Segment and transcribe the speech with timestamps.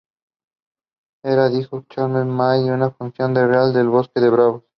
[1.23, 4.63] Era hijo de Clemens Mayr, un funcionario Real de los bosque bávaros.